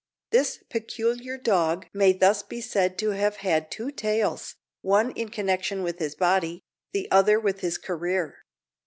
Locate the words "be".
2.41-2.59